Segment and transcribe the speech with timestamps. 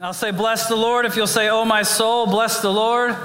[0.00, 1.06] I'll say, Bless the Lord.
[1.06, 3.16] If you'll say, Oh, my soul, bless the Lord.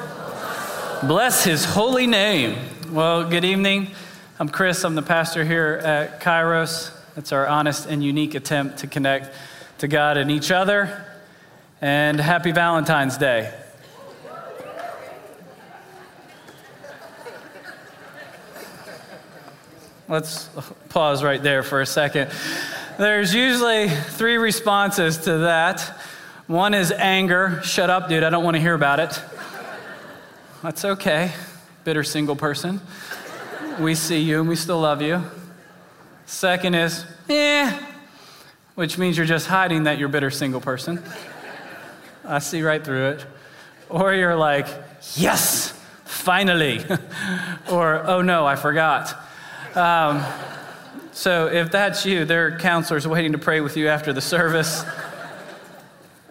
[1.04, 2.58] Bless his holy name.
[2.90, 3.92] Well, good evening.
[4.40, 4.84] I'm Chris.
[4.84, 6.92] I'm the pastor here at Kairos.
[7.16, 9.36] It's our honest and unique attempt to connect
[9.80, 11.06] to God and each other.
[11.80, 13.54] And happy Valentine's Day.
[20.08, 20.50] Let's
[20.90, 22.32] pause right there for a second.
[22.98, 26.00] There's usually three responses to that.
[26.54, 27.62] One is anger.
[27.64, 28.22] Shut up, dude.
[28.22, 29.20] I don't want to hear about it.
[30.62, 31.32] That's okay.
[31.84, 32.80] Bitter single person.
[33.80, 35.24] We see you and we still love you.
[36.28, 37.76] Second is, eh,
[38.76, 41.02] which means you're just hiding that you're bitter single person.
[42.24, 43.26] I see right through it.
[43.90, 44.68] Or you're like,
[45.16, 45.72] yes,
[46.06, 46.86] finally.
[47.72, 49.18] or, oh no, I forgot.
[49.74, 50.24] Um,
[51.14, 54.86] so if that's you, there are counselors waiting to pray with you after the service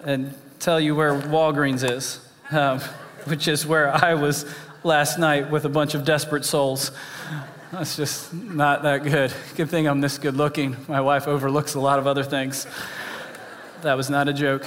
[0.05, 2.21] and tell you where Walgreens is,
[2.51, 2.81] um,
[3.25, 4.45] which is where I was
[4.85, 6.91] last night with a bunch of desperate souls.
[7.73, 9.33] That's just not that good.
[9.57, 10.77] Good thing I'm this good looking.
[10.89, 12.67] My wife overlooks a lot of other things.
[13.83, 14.67] That was not a joke.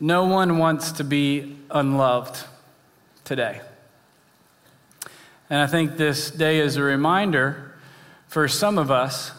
[0.00, 2.44] No one wants to be unloved
[3.24, 3.60] today.
[5.50, 7.74] And I think this day is a reminder
[8.28, 9.32] for some of us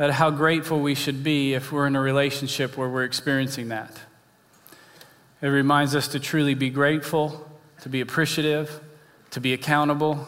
[0.00, 4.00] that how grateful we should be if we're in a relationship where we're experiencing that.
[5.42, 7.46] It reminds us to truly be grateful,
[7.82, 8.80] to be appreciative,
[9.32, 10.26] to be accountable,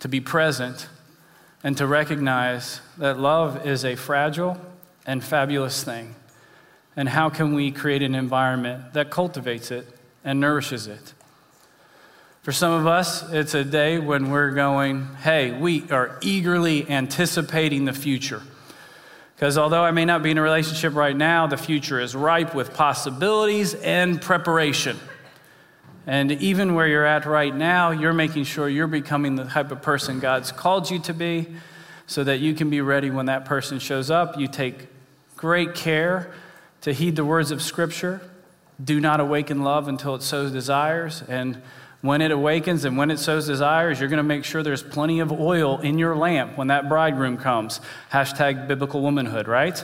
[0.00, 0.88] to be present,
[1.64, 4.60] and to recognize that love is a fragile
[5.06, 6.14] and fabulous thing.
[6.94, 9.86] And how can we create an environment that cultivates it
[10.26, 11.14] and nourishes it?
[12.42, 17.86] For some of us, it's a day when we're going, hey, we are eagerly anticipating
[17.86, 18.42] the future.
[19.36, 22.54] Because although I may not be in a relationship right now, the future is ripe
[22.54, 24.98] with possibilities and preparation.
[26.06, 29.82] And even where you're at right now, you're making sure you're becoming the type of
[29.82, 31.48] person God's called you to be
[32.06, 34.38] so that you can be ready when that person shows up.
[34.38, 34.86] You take
[35.36, 36.32] great care
[36.80, 38.22] to heed the words of Scripture.
[38.82, 41.22] Do not awaken love until it sows desires.
[41.28, 41.60] And
[42.02, 45.20] when it awakens and when it sows desires, you're going to make sure there's plenty
[45.20, 47.80] of oil in your lamp when that bridegroom comes.
[48.12, 49.82] Hashtag biblical womanhood, right?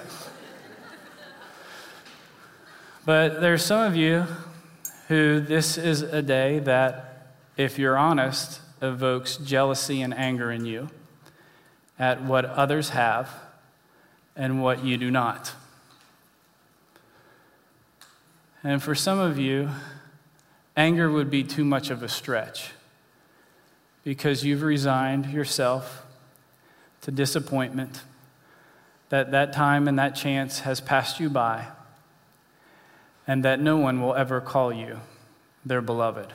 [3.05, 4.27] but there's some of you
[5.09, 10.89] who this is a day that, if you're honest, evokes jealousy and anger in you
[11.99, 13.31] at what others have
[14.37, 15.53] and what you do not.
[18.65, 19.71] And for some of you,
[20.77, 22.71] Anger would be too much of a stretch
[24.05, 26.07] because you've resigned yourself
[27.03, 28.03] to disappointment,
[29.11, 31.67] that that time and that chance has passed you by,
[33.27, 34.99] and that no one will ever call you
[35.65, 36.33] their beloved.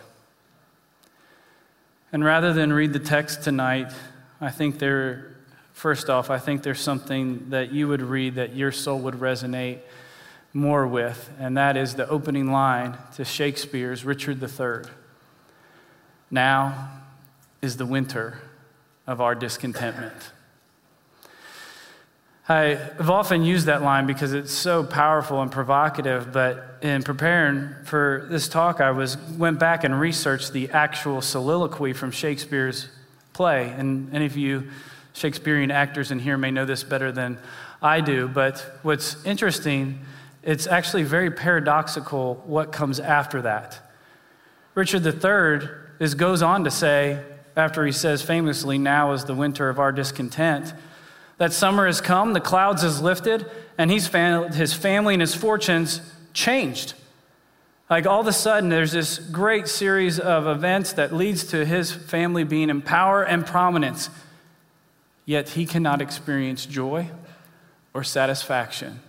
[2.12, 3.92] And rather than read the text tonight,
[4.40, 5.36] I think there,
[5.74, 9.80] first off, I think there's something that you would read that your soul would resonate
[10.58, 14.92] more with, and that is the opening line to Shakespeare's Richard III.
[16.32, 16.90] Now
[17.62, 18.42] is the winter
[19.06, 20.32] of our discontentment.
[22.50, 28.26] I've often used that line because it's so powerful and provocative, but in preparing for
[28.30, 32.88] this talk, I was, went back and researched the actual soliloquy from Shakespeare's
[33.34, 33.70] play.
[33.78, 34.70] And any of you
[35.14, 37.38] Shakespearean actors in here may know this better than
[37.82, 40.00] I do, but what's interesting
[40.48, 43.82] it's actually very paradoxical what comes after that.
[44.76, 45.70] Richard III
[46.00, 47.22] is, goes on to say,
[47.58, 50.74] after he says famously, Now is the winter of our discontent,
[51.38, 53.46] that summer has come, the clouds has lifted,
[53.78, 56.00] and he's found his family and his fortunes
[56.34, 56.94] changed.
[57.90, 61.92] Like all of a sudden, there's this great series of events that leads to his
[61.92, 64.10] family being in power and prominence.
[65.26, 67.10] Yet he cannot experience joy
[67.94, 69.02] or satisfaction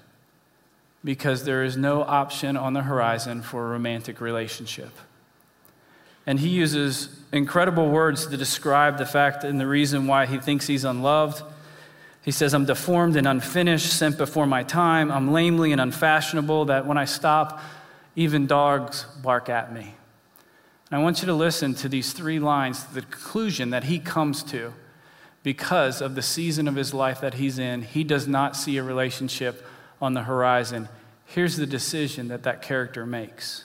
[1.04, 4.90] because there is no option on the horizon for a romantic relationship.
[6.26, 10.66] And he uses incredible words to describe the fact and the reason why he thinks
[10.66, 11.42] he's unloved.
[12.22, 15.10] He says, I'm deformed and unfinished, sent before my time.
[15.10, 17.60] I'm lamely and unfashionable, that when I stop,
[18.14, 19.94] even dogs bark at me.
[20.90, 24.42] And I want you to listen to these three lines, the conclusion that he comes
[24.44, 24.74] to
[25.42, 27.82] because of the season of his life that he's in.
[27.82, 29.64] He does not see a relationship
[30.00, 30.88] on the horizon.
[31.26, 33.64] Here's the decision that that character makes.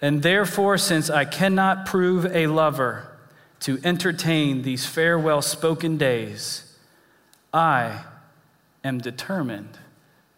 [0.00, 3.08] And therefore, since I cannot prove a lover
[3.60, 6.76] to entertain these farewell spoken days,
[7.54, 8.04] I
[8.82, 9.78] am determined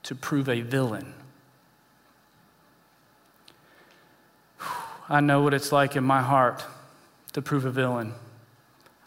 [0.02, 1.14] to prove a villain.
[5.08, 6.64] I know what it's like in my heart
[7.32, 8.12] to prove a villain.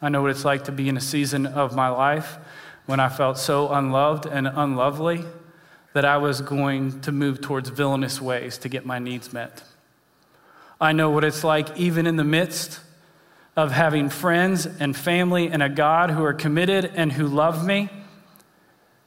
[0.01, 2.37] I know what it's like to be in a season of my life
[2.85, 5.23] when I felt so unloved and unlovely
[5.93, 9.63] that I was going to move towards villainous ways to get my needs met.
[10.79, 12.79] I know what it's like, even in the midst
[13.55, 17.89] of having friends and family and a God who are committed and who love me,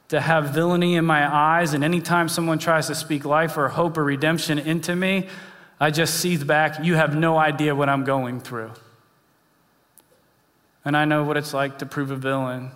[0.09, 1.73] to have villainy in my eyes.
[1.73, 5.29] And anytime someone tries to speak life or hope or redemption into me,
[5.79, 6.83] I just seethe back.
[6.83, 8.71] You have no idea what I'm going through.
[10.83, 12.71] And I know what it's like to prove a villain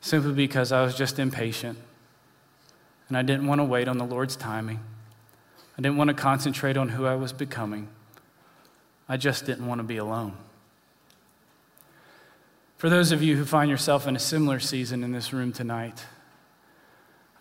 [0.00, 1.78] simply because I was just impatient.
[3.10, 4.78] And I didn't want to wait on the Lord's timing.
[5.76, 7.88] I didn't want to concentrate on who I was becoming.
[9.08, 10.36] I just didn't want to be alone.
[12.76, 16.06] For those of you who find yourself in a similar season in this room tonight,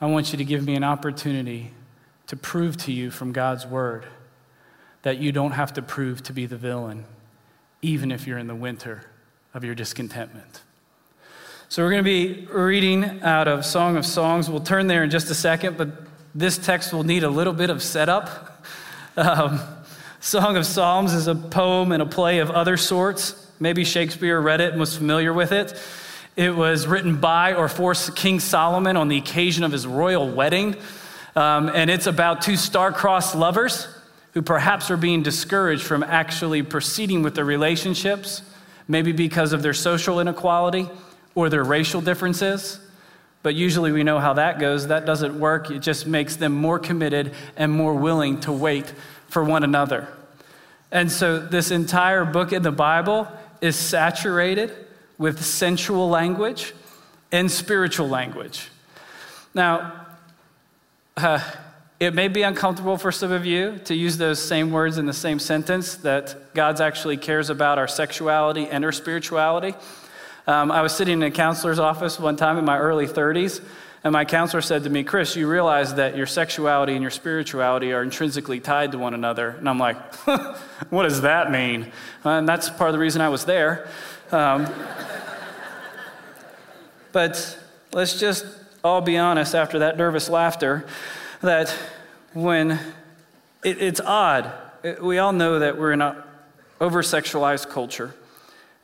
[0.02, 1.72] I want you to give me an opportunity
[2.26, 4.08] to prove to you from God's word
[5.04, 7.06] that you don't have to prove to be the villain,
[7.84, 9.04] even if you're in the winter
[9.54, 10.62] of your discontentment.
[11.72, 14.50] So, we're going to be reading out of Song of Songs.
[14.50, 15.90] We'll turn there in just a second, but
[16.34, 18.66] this text will need a little bit of setup.
[19.18, 19.60] Um,
[20.22, 23.52] Song of Psalms is a poem and a play of other sorts.
[23.60, 25.78] Maybe Shakespeare read it and was familiar with it.
[26.38, 30.78] It was written by or for King Solomon on the occasion of his royal wedding.
[31.36, 33.90] Um, and it's about two star-crossed lovers
[34.34, 38.42] who perhaps are being discouraged from actually proceeding with their relationships,
[38.88, 40.88] maybe because of their social inequality
[41.36, 42.80] or their racial differences.
[43.42, 44.88] But usually we know how that goes.
[44.88, 45.72] That doesn't work.
[45.72, 48.94] It just makes them more committed and more willing to wait
[49.28, 50.08] for one another.
[50.92, 53.28] And so this entire book in the Bible
[53.62, 54.74] is saturated
[55.18, 56.74] with sensual language
[57.32, 58.70] and spiritual language.
[59.54, 60.08] Now,
[61.16, 61.40] uh,
[62.00, 65.14] it may be uncomfortable for some of you to use those same words in the
[65.14, 69.76] same sentence that God actually cares about our sexuality and our spirituality.
[70.50, 73.64] Um, I was sitting in a counselor's office one time in my early 30s,
[74.04, 77.94] and my counselor said to me, Chris, you realize that your sexuality and your spirituality
[77.94, 79.50] are intrinsically tied to one another.
[79.50, 80.16] And I'm like,
[80.90, 81.92] what does that mean?
[82.24, 83.90] And that's part of the reason I was there.
[84.32, 84.68] Um,
[87.12, 87.60] but
[87.94, 88.44] let's just
[88.84, 90.84] all be honest after that nervous laughter
[91.42, 91.70] that
[92.34, 92.72] when
[93.64, 94.52] it, it's odd,
[94.82, 96.16] it, we all know that we're in an
[96.82, 98.16] over sexualized culture,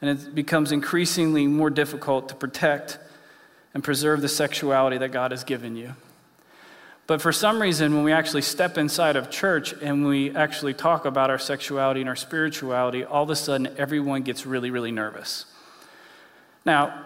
[0.05, 2.99] and it becomes increasingly more difficult to protect
[3.73, 5.95] and preserve the sexuality that God has given you.
[7.07, 11.05] But for some reason, when we actually step inside of church and we actually talk
[11.05, 15.45] about our sexuality and our spirituality, all of a sudden everyone gets really, really nervous.
[16.65, 17.05] Now,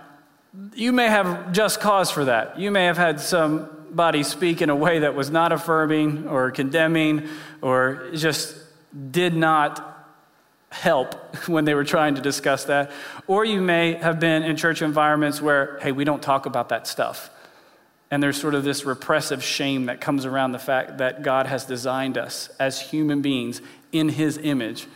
[0.73, 2.59] you may have just cause for that.
[2.59, 7.27] You may have had somebody speak in a way that was not affirming or condemning
[7.61, 8.55] or just
[9.11, 9.88] did not
[10.69, 11.15] help
[11.47, 12.91] when they were trying to discuss that.
[13.27, 16.87] Or you may have been in church environments where, hey, we don't talk about that
[16.87, 17.29] stuff.
[18.11, 21.65] And there's sort of this repressive shame that comes around the fact that God has
[21.65, 23.61] designed us as human beings
[23.91, 24.87] in his image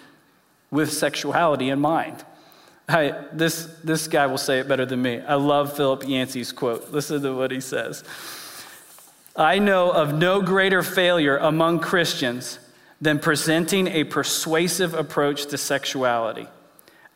[0.71, 2.23] with sexuality in mind.
[2.89, 5.21] I, this, this guy will say it better than me.
[5.21, 6.91] I love Philip Yancey's quote.
[6.91, 8.03] Listen to what he says.
[9.35, 12.59] I know of no greater failure among Christians
[13.03, 16.47] than presenting a persuasive approach to sexuality.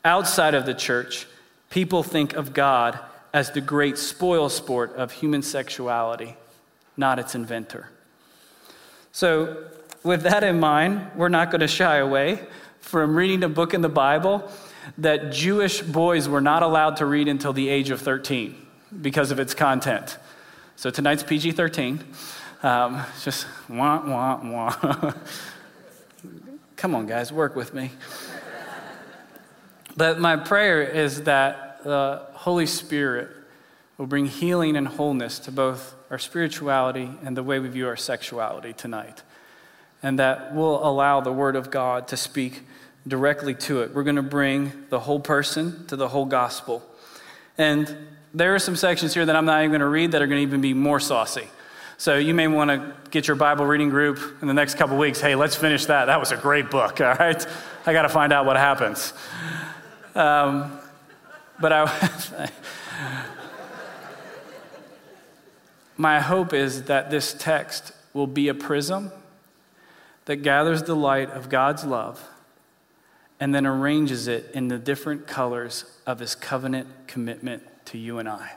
[0.03, 1.25] Outside of the church,
[1.70, 3.00] people think of God
[3.34, 6.36] as the great spoil sport of human sexuality,
[6.98, 7.89] not its inventor.
[9.13, 9.65] So,
[10.03, 12.46] with that in mind, we're not going to shy away
[12.82, 14.51] from reading a book in the Bible
[14.98, 18.56] that Jewish boys were not allowed to read until the age of 13
[19.01, 20.17] because of its content.
[20.75, 22.03] So, tonight's PG 13.
[22.62, 25.13] Um, just wah, wah, wah.
[26.77, 27.89] Come on, guys, work with me.
[29.98, 33.29] but my prayer is that the Holy Spirit
[33.98, 37.98] will bring healing and wholeness to both our spirituality and the way we view our
[37.98, 39.24] sexuality tonight.
[40.03, 42.62] And that will allow the Word of God to speak
[43.07, 43.96] directly to it.
[43.96, 46.84] We're going to bring the whole person to the whole gospel.
[47.57, 47.98] And
[48.36, 50.38] there are some sections here that I'm not even going to read that are going
[50.38, 51.48] to even be more saucy.
[52.00, 55.20] So you may want to get your Bible reading group in the next couple weeks.
[55.20, 56.06] Hey, let's finish that.
[56.06, 57.44] That was a great book, all right?
[57.88, 59.13] I got to find out what happens.
[60.13, 60.80] Um,
[61.60, 62.50] but I,
[65.98, 69.12] my hope is that this text will be a prism
[70.25, 72.24] that gathers the light of God's love
[73.39, 78.30] and then arranges it in the different colors of his covenant commitment to you and
[78.30, 78.51] I.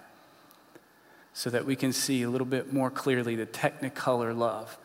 [1.40, 4.76] so that we can see a little bit more clearly the technicolor love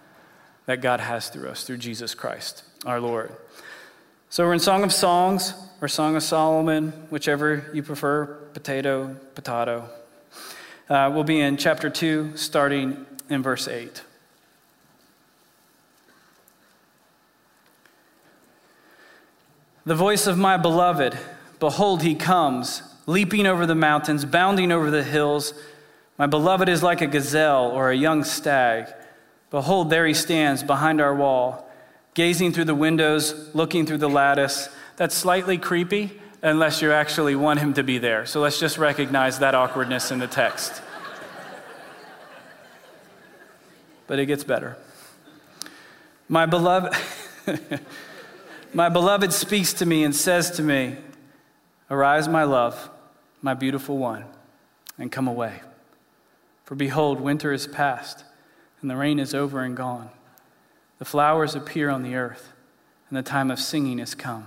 [0.68, 3.36] that God has through us, through Jesus Christ, our Lord.
[4.30, 9.90] So we're in Song of Songs or Song of Solomon, whichever you prefer, potato, potato.
[10.90, 14.02] Uh, we'll be in chapter 2, starting in verse 8.
[19.86, 21.18] The voice of my beloved,
[21.60, 25.54] behold, he comes, leaping over the mountains, bounding over the hills.
[26.18, 28.88] My beloved is like a gazelle or a young stag.
[29.52, 31.70] Behold, there he stands behind our wall,
[32.14, 34.70] gazing through the windows, looking through the lattice.
[34.96, 38.26] That's slightly creepy unless you actually want him to be there.
[38.26, 40.82] So let's just recognize that awkwardness in the text.
[44.08, 44.78] but it gets better.
[46.30, 46.94] My beloved,
[48.74, 50.98] my beloved speaks to me and says to me,
[51.90, 52.90] Arise, my love,
[53.42, 54.26] my beautiful one,
[54.98, 55.62] and come away.
[56.66, 58.26] For behold, winter is past
[58.86, 60.12] and the rain is over and gone.
[61.00, 62.54] The flowers appear on the earth,
[63.10, 64.46] and the time of singing is come.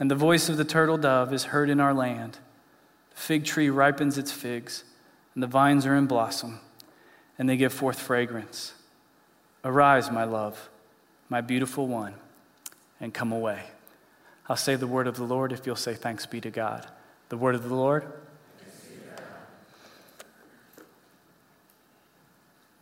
[0.00, 2.38] And the voice of the turtle dove is heard in our land.
[3.10, 4.82] The fig tree ripens its figs,
[5.34, 6.58] and the vines are in blossom,
[7.38, 8.74] and they give forth fragrance.
[9.64, 10.68] Arise, my love,
[11.28, 12.14] my beautiful one,
[13.00, 13.62] and come away.
[14.48, 16.88] I'll say the word of the Lord if you'll say thanks be to God.
[17.28, 18.04] The word of the Lord.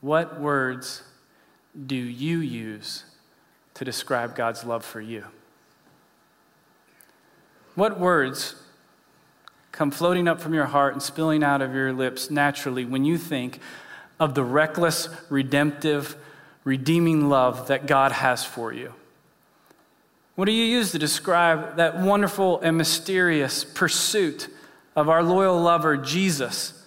[0.07, 1.03] What words
[1.85, 3.03] do you use
[3.75, 5.25] to describe God's love for you?
[7.75, 8.55] What words
[9.73, 13.19] come floating up from your heart and spilling out of your lips naturally when you
[13.19, 13.59] think
[14.21, 16.15] of the reckless, redemptive,
[16.63, 18.95] redeeming love that God has for you?
[20.37, 24.55] What do you use to describe that wonderful and mysterious pursuit
[24.95, 26.81] of our loyal lover, Jesus,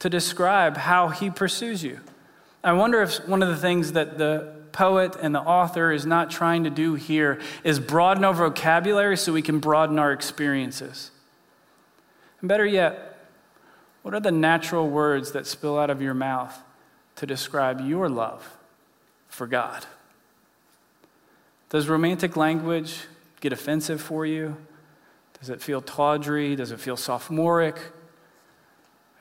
[0.00, 2.00] to describe how he pursues you?
[2.62, 6.30] I wonder if one of the things that the poet and the author is not
[6.30, 11.10] trying to do here is broaden our vocabulary so we can broaden our experiences.
[12.40, 13.26] And better yet,
[14.02, 16.56] what are the natural words that spill out of your mouth
[17.16, 18.56] to describe your love
[19.28, 19.86] for God?
[21.70, 23.00] Does romantic language
[23.40, 24.56] get offensive for you?
[25.38, 26.56] Does it feel tawdry?
[26.56, 27.76] Does it feel sophomoric?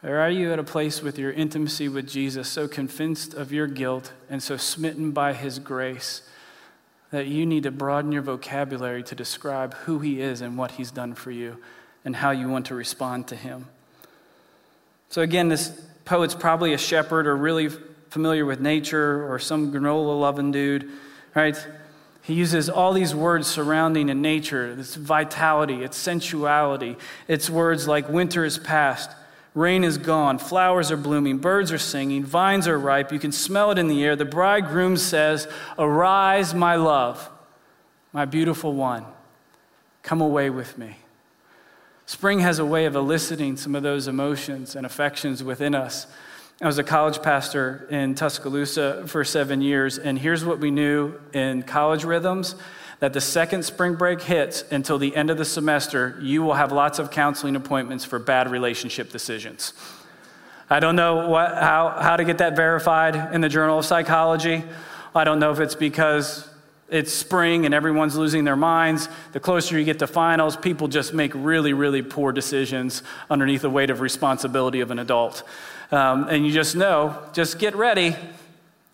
[0.03, 3.67] Or are you at a place with your intimacy with Jesus so convinced of your
[3.67, 6.21] guilt and so smitten by his grace
[7.11, 10.91] that you need to broaden your vocabulary to describe who he is and what he's
[10.91, 11.57] done for you
[12.05, 13.67] and how you want to respond to him?
[15.09, 15.69] So, again, this
[16.05, 17.69] poet's probably a shepherd or really
[18.09, 20.89] familiar with nature or some granola loving dude,
[21.33, 21.57] right?
[22.21, 26.97] He uses all these words surrounding in nature, its vitality, its sensuality.
[27.27, 29.09] It's words like winter is past,
[29.57, 33.11] Rain is gone, flowers are blooming, birds are singing, vines are ripe.
[33.11, 34.15] You can smell it in the air.
[34.15, 35.47] The bridegroom says,
[35.79, 37.27] Arise, my love,
[38.13, 39.03] my beautiful one.
[40.03, 40.97] Come away with me.
[42.05, 46.05] Spring has a way of eliciting some of those emotions and affections within us.
[46.61, 51.15] I was a college pastor in Tuscaloosa for seven years, and here's what we knew
[51.33, 52.53] in college rhythms
[52.99, 56.71] that the second spring break hits until the end of the semester, you will have
[56.71, 59.73] lots of counseling appointments for bad relationship decisions.
[60.69, 64.63] I don't know what, how, how to get that verified in the Journal of Psychology.
[65.15, 66.49] I don't know if it's because
[66.89, 69.09] it's spring and everyone's losing their minds.
[69.31, 73.69] The closer you get to finals, people just make really, really poor decisions underneath the
[73.69, 75.43] weight of responsibility of an adult.
[75.91, 78.15] Um, and you just know, just get ready,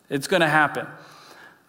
[0.10, 0.88] it's going to happen.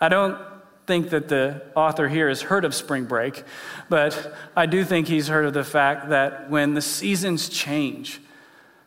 [0.01, 0.39] I don't
[0.87, 3.43] think that the author here has heard of spring break,
[3.89, 8.21] but I do think he's heard of the fact that when the seasons change,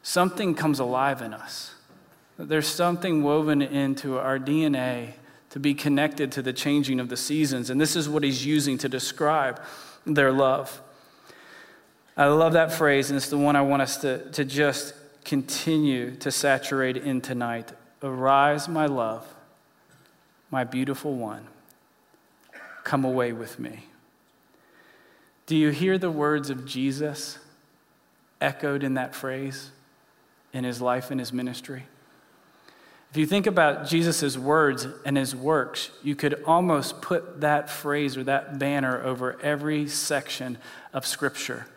[0.04, 1.74] something comes alive in us.
[2.38, 5.14] There's something woven into our DNA
[5.50, 7.70] to be connected to the changing of the seasons.
[7.70, 9.60] And this is what he's using to describe
[10.06, 10.82] their love.
[12.16, 16.16] I love that phrase, and it's the one I want us to, to just continue
[16.18, 17.72] to saturate in tonight.
[18.04, 19.26] Arise, my love,
[20.52, 21.48] my beautiful one.
[22.88, 23.84] Come away with me.
[25.46, 27.38] Do you hear the words of Jesus
[28.40, 29.72] echoed in that phrase
[30.54, 31.84] in his life and his ministry?
[33.12, 38.16] If you think about Jesus' words and his works, you could almost put that phrase
[38.16, 40.58] or that banner over every section
[40.94, 41.68] of Scripture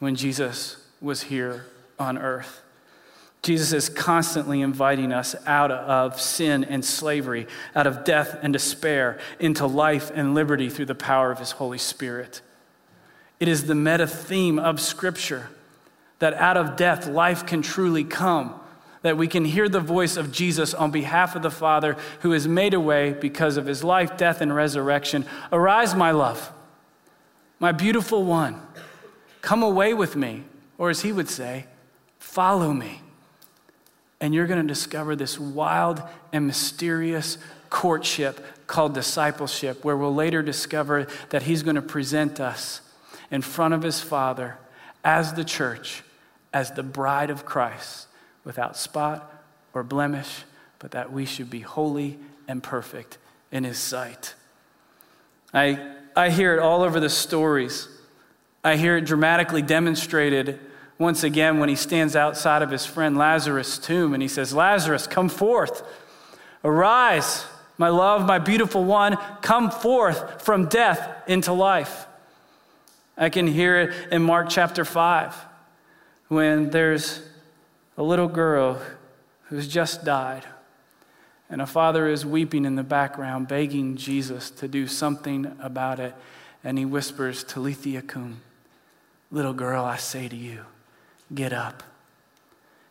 [0.00, 1.64] when Jesus was here
[1.98, 2.60] on earth.
[3.42, 9.18] Jesus is constantly inviting us out of sin and slavery, out of death and despair,
[9.40, 12.40] into life and liberty through the power of his Holy Spirit.
[13.40, 15.48] It is the meta theme of Scripture
[16.20, 18.54] that out of death, life can truly come,
[19.02, 22.46] that we can hear the voice of Jesus on behalf of the Father who has
[22.46, 25.26] made a way because of his life, death, and resurrection.
[25.50, 26.52] Arise, my love,
[27.58, 28.62] my beautiful one,
[29.40, 30.44] come away with me,
[30.78, 31.66] or as he would say,
[32.20, 33.00] follow me.
[34.22, 36.02] And you're going to discover this wild
[36.32, 37.36] and mysterious
[37.68, 42.80] courtship called discipleship, where we'll later discover that he's going to present us
[43.30, 44.56] in front of his Father
[45.04, 46.02] as the church,
[46.54, 48.06] as the bride of Christ
[48.44, 50.44] without spot or blemish,
[50.78, 53.18] but that we should be holy and perfect
[53.50, 54.34] in His sight.
[55.54, 57.88] I, I hear it all over the stories.
[58.64, 60.58] I hear it dramatically demonstrated
[61.02, 65.08] once again when he stands outside of his friend Lazarus' tomb and he says, Lazarus,
[65.08, 65.82] come forth.
[66.62, 67.44] Arise,
[67.76, 72.06] my love, my beautiful one, come forth from death into life.
[73.16, 75.34] I can hear it in Mark chapter 5
[76.28, 77.20] when there's
[77.96, 78.80] a little girl
[79.48, 80.44] who's just died.
[81.50, 86.14] And a father is weeping in the background, begging Jesus to do something about it.
[86.62, 88.40] And he whispers, Talitha cum,
[89.32, 90.64] little girl, I say to you,
[91.34, 91.82] get up.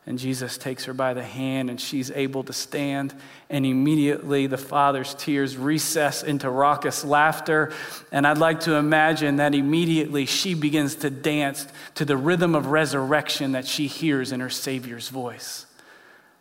[0.08, 3.14] And Jesus takes her by the hand, and she's able to stand.
[3.52, 7.72] And immediately the father's tears recess into raucous laughter.
[8.12, 12.68] And I'd like to imagine that immediately she begins to dance to the rhythm of
[12.68, 15.68] resurrection that she hears in her Savior's voice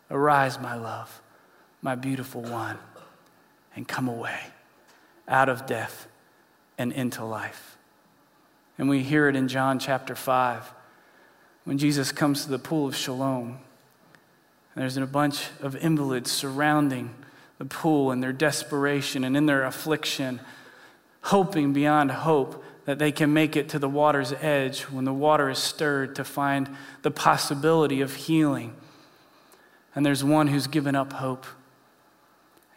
[0.09, 1.21] Arise, my love,
[1.81, 2.77] my beautiful one,
[3.75, 4.39] and come away
[5.27, 6.07] out of death
[6.77, 7.77] and into life.
[8.77, 10.73] And we hear it in John chapter 5
[11.65, 13.59] when Jesus comes to the pool of Siloam.
[14.75, 17.13] There's a bunch of invalids surrounding
[17.57, 20.39] the pool in their desperation and in their affliction,
[21.23, 25.49] hoping beyond hope that they can make it to the water's edge when the water
[25.49, 26.69] is stirred to find
[27.03, 28.75] the possibility of healing.
[29.93, 31.45] And there's one who's given up hope.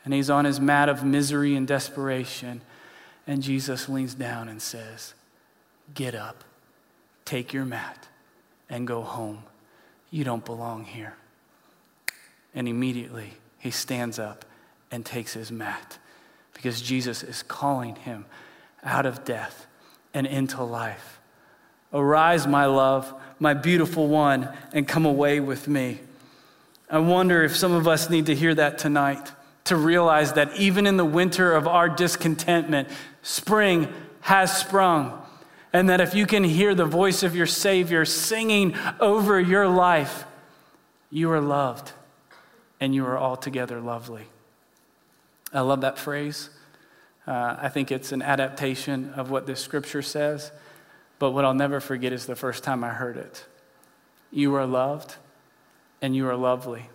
[0.05, 2.61] And he's on his mat of misery and desperation.
[3.27, 5.15] And Jesus leans down and says,
[5.95, 6.45] Get up,
[7.25, 8.09] take your mat,
[8.69, 9.43] and go home.
[10.11, 11.15] You don't belong here.
[12.55, 14.45] And immediately he stands up
[14.91, 15.99] and takes his mat
[16.53, 18.25] because Jesus is calling him
[18.83, 19.67] out of death
[20.13, 21.19] and into life.
[21.93, 26.01] Arise, my love, my beautiful one, and come away with me.
[26.89, 29.33] I wonder if some of us need to hear that tonight
[29.65, 32.89] to realize that even in the winter of our discontentment,
[33.23, 33.89] spring
[34.21, 35.24] has sprung
[35.75, 40.25] and that if you can hear the voice of your Savior singing over your life,
[41.11, 41.91] you are loved
[42.81, 44.23] and you are altogether lovely.
[45.53, 46.49] I love that phrase.
[47.27, 50.53] Uh, I think it's an adaptation of what this scripture says.
[51.19, 53.45] But what I'll never forget is the first time I heard it.
[54.31, 55.17] You are loved
[56.01, 56.89] and you are lovely.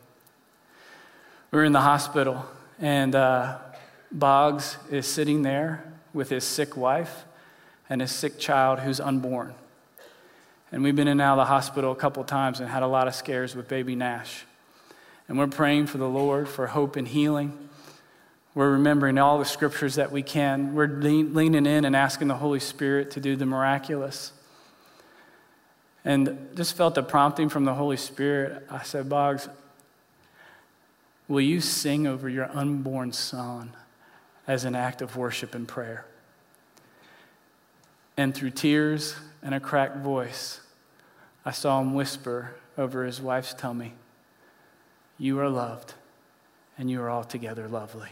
[1.52, 2.46] We are in the hospital,
[2.80, 3.58] and uh,
[4.12, 7.26] Boggs is sitting there with his sick wife
[7.90, 9.54] and a sick child who's unborn.
[10.72, 13.16] And we've been in of the hospital a couple times and had a lot of
[13.16, 14.46] scares with baby Nash.
[15.28, 17.70] And we're praying for the Lord for hope and healing.
[18.54, 20.74] We're remembering all the scriptures that we can.
[20.74, 24.32] We're leaning in and asking the Holy Spirit to do the miraculous.
[26.06, 28.66] And just felt the prompting from the Holy Spirit.
[28.70, 29.50] I said, Boggs,
[31.28, 33.76] will you sing over your unborn son
[34.48, 36.06] as an act of worship and prayer?
[38.20, 40.60] And through tears and a cracked voice,
[41.46, 43.94] I saw him whisper over his wife's tummy,
[45.18, 45.94] You are loved,
[46.78, 48.10] and you are altogether lovely.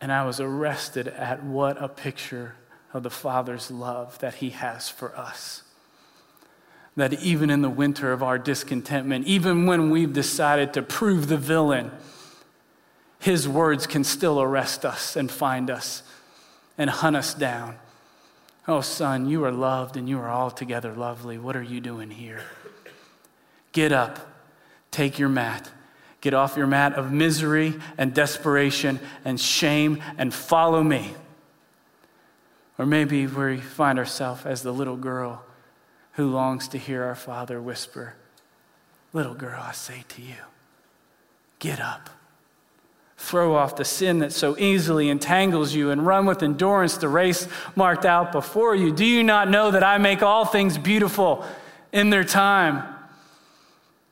[0.00, 2.56] And I was arrested at what a picture
[2.92, 5.62] of the Father's love that He has for us.
[6.96, 11.36] That even in the winter of our discontentment, even when we've decided to prove the
[11.36, 11.92] villain,
[13.20, 16.02] His words can still arrest us and find us
[16.76, 17.76] and hunt us down
[18.68, 21.38] Oh, son, you are loved and you are altogether lovely.
[21.38, 22.42] What are you doing here?
[23.72, 24.18] Get up,
[24.90, 25.70] take your mat,
[26.20, 31.14] get off your mat of misery and desperation and shame and follow me.
[32.78, 35.44] Or maybe we find ourselves as the little girl
[36.12, 38.14] who longs to hear our father whisper,
[39.12, 40.36] Little girl, I say to you,
[41.58, 42.10] get up.
[43.18, 47.48] Throw off the sin that so easily entangles you and run with endurance the race
[47.74, 48.92] marked out before you.
[48.92, 51.44] Do you not know that I make all things beautiful
[51.92, 52.84] in their time?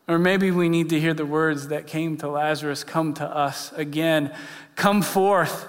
[0.08, 3.72] Or maybe we need to hear the words that came to Lazarus come to us
[3.72, 4.34] again.
[4.74, 5.66] Come forth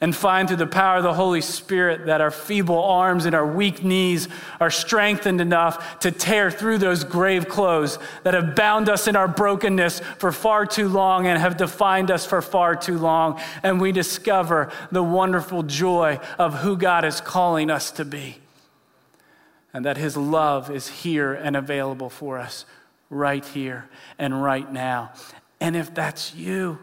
[0.00, 3.46] and find through the power of the Holy Spirit that our feeble arms and our
[3.46, 4.28] weak knees
[4.60, 9.28] are strengthened enough to tear through those grave clothes that have bound us in our
[9.28, 13.40] brokenness for far too long and have defined us for far too long.
[13.62, 18.38] And we discover the wonderful joy of who God is calling us to be.
[19.72, 22.66] And that His love is here and available for us
[23.08, 25.12] right here and right now.
[25.60, 26.78] And if that's you,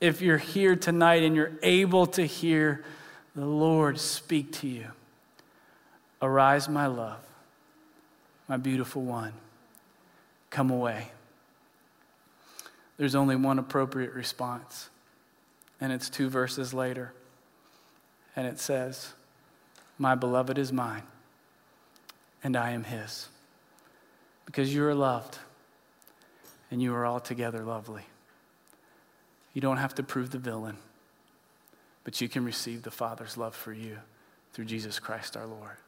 [0.00, 2.84] if you're here tonight and you're able to hear
[3.34, 4.86] the Lord speak to you,
[6.20, 7.20] arise, my love,
[8.48, 9.32] my beautiful one,
[10.50, 11.10] come away.
[12.98, 14.88] There's only one appropriate response,
[15.80, 17.12] and it's two verses later.
[18.34, 19.12] And it says,
[19.98, 21.02] My beloved is mine,
[22.42, 23.28] and I am his.
[24.44, 25.38] Because you are loved,
[26.70, 28.04] and you are altogether lovely.
[29.56, 30.76] You don't have to prove the villain,
[32.04, 33.96] but you can receive the Father's love for you
[34.52, 35.78] through Jesus Christ our Lord.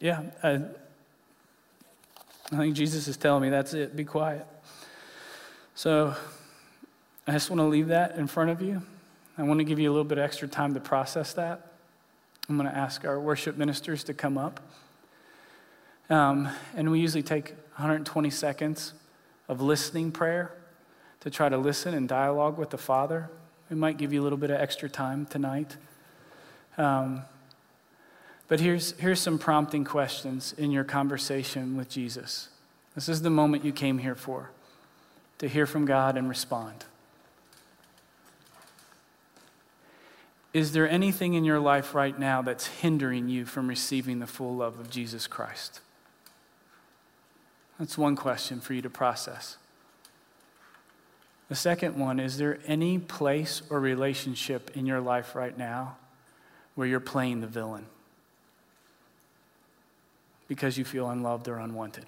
[0.00, 0.62] Yeah, I,
[2.50, 3.94] I think Jesus is telling me that's it.
[3.94, 4.48] Be quiet.
[5.76, 6.16] So
[7.28, 8.82] I just want to leave that in front of you.
[9.38, 11.71] I want to give you a little bit extra time to process that.
[12.52, 14.60] I'm going to ask our worship ministers to come up.
[16.10, 18.92] Um, and we usually take 120 seconds
[19.48, 20.52] of listening prayer
[21.20, 23.30] to try to listen and dialogue with the Father.
[23.70, 25.78] We might give you a little bit of extra time tonight.
[26.76, 27.22] Um,
[28.48, 32.50] but here's, here's some prompting questions in your conversation with Jesus.
[32.94, 34.50] This is the moment you came here for
[35.38, 36.84] to hear from God and respond.
[40.52, 44.56] Is there anything in your life right now that's hindering you from receiving the full
[44.56, 45.80] love of Jesus Christ?
[47.78, 49.56] That's one question for you to process.
[51.48, 55.96] The second one is there any place or relationship in your life right now
[56.74, 57.86] where you're playing the villain
[60.48, 62.06] because you feel unloved or unwanted?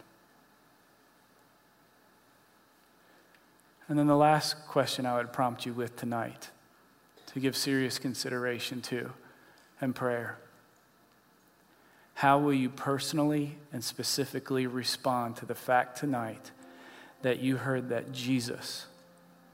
[3.88, 6.50] And then the last question I would prompt you with tonight
[7.34, 9.10] to give serious consideration to
[9.80, 10.38] and prayer.
[12.14, 16.52] How will you personally and specifically respond to the fact tonight
[17.22, 18.86] that you heard that Jesus,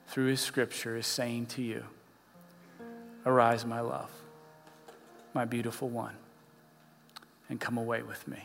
[0.08, 1.82] through his scripture, is saying to you,
[3.24, 4.10] Arise, my love,
[5.32, 6.14] my beautiful one,
[7.48, 8.44] and come away with me?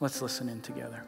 [0.00, 1.04] Let's listen in together.